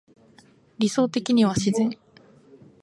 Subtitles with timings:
[0.79, 1.95] 理想的には自然